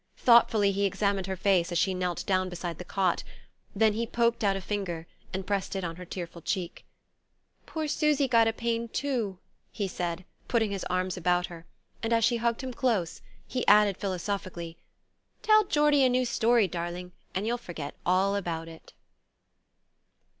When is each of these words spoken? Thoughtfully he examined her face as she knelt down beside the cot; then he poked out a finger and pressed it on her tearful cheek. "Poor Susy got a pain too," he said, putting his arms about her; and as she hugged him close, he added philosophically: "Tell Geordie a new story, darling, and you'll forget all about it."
Thoughtfully 0.17 0.71
he 0.71 0.85
examined 0.85 1.27
her 1.27 1.35
face 1.35 1.71
as 1.71 1.77
she 1.77 1.93
knelt 1.93 2.25
down 2.25 2.49
beside 2.49 2.79
the 2.79 2.83
cot; 2.83 3.23
then 3.75 3.93
he 3.93 4.07
poked 4.07 4.43
out 4.43 4.55
a 4.55 4.59
finger 4.61 5.05
and 5.31 5.45
pressed 5.45 5.75
it 5.75 5.83
on 5.83 5.97
her 5.97 6.05
tearful 6.05 6.41
cheek. 6.41 6.85
"Poor 7.67 7.87
Susy 7.87 8.27
got 8.27 8.47
a 8.47 8.51
pain 8.53 8.87
too," 8.89 9.37
he 9.71 9.87
said, 9.87 10.25
putting 10.47 10.71
his 10.71 10.83
arms 10.85 11.17
about 11.17 11.45
her; 11.45 11.67
and 12.01 12.13
as 12.13 12.25
she 12.25 12.37
hugged 12.37 12.61
him 12.61 12.73
close, 12.73 13.21
he 13.47 13.63
added 13.67 13.95
philosophically: 13.95 14.75
"Tell 15.43 15.65
Geordie 15.65 16.03
a 16.03 16.09
new 16.09 16.25
story, 16.25 16.67
darling, 16.67 17.11
and 17.35 17.45
you'll 17.45 17.59
forget 17.59 17.93
all 18.03 18.35
about 18.35 18.67
it." 18.67 18.93